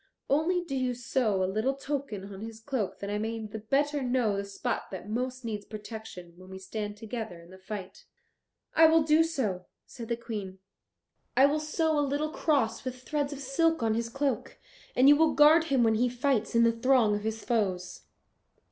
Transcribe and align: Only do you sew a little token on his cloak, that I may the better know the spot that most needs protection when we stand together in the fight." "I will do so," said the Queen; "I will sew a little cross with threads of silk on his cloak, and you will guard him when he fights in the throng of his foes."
Only 0.31 0.63
do 0.63 0.73
you 0.75 0.95
sew 0.95 1.43
a 1.43 1.45
little 1.45 1.75
token 1.75 2.33
on 2.33 2.41
his 2.41 2.59
cloak, 2.59 2.97
that 3.01 3.11
I 3.11 3.19
may 3.19 3.37
the 3.45 3.59
better 3.59 4.01
know 4.01 4.35
the 4.35 4.43
spot 4.43 4.89
that 4.89 5.07
most 5.07 5.45
needs 5.45 5.63
protection 5.63 6.33
when 6.37 6.49
we 6.49 6.57
stand 6.57 6.97
together 6.97 7.39
in 7.39 7.51
the 7.51 7.59
fight." 7.59 8.05
"I 8.75 8.87
will 8.87 9.03
do 9.03 9.23
so," 9.23 9.67
said 9.85 10.07
the 10.07 10.17
Queen; 10.17 10.57
"I 11.37 11.45
will 11.45 11.59
sew 11.59 11.99
a 11.99 12.01
little 12.01 12.31
cross 12.31 12.83
with 12.83 13.03
threads 13.03 13.31
of 13.31 13.41
silk 13.41 13.83
on 13.83 13.93
his 13.93 14.09
cloak, 14.09 14.57
and 14.95 15.07
you 15.07 15.15
will 15.15 15.35
guard 15.35 15.65
him 15.65 15.83
when 15.83 15.93
he 15.93 16.09
fights 16.09 16.55
in 16.55 16.63
the 16.63 16.71
throng 16.71 17.13
of 17.15 17.21
his 17.21 17.45
foes." 17.45 18.01